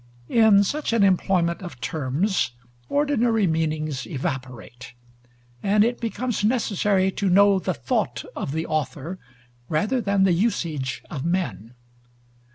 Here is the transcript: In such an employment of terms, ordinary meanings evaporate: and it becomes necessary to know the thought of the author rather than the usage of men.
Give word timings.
In 0.29 0.63
such 0.63 0.93
an 0.93 1.03
employment 1.03 1.61
of 1.61 1.79
terms, 1.79 2.53
ordinary 2.89 3.45
meanings 3.45 4.07
evaporate: 4.07 4.95
and 5.61 5.83
it 5.83 6.01
becomes 6.01 6.43
necessary 6.43 7.11
to 7.11 7.29
know 7.29 7.59
the 7.59 7.75
thought 7.75 8.25
of 8.35 8.51
the 8.51 8.65
author 8.65 9.19
rather 9.69 10.01
than 10.01 10.23
the 10.23 10.33
usage 10.33 11.03
of 11.11 11.23
men. 11.23 11.75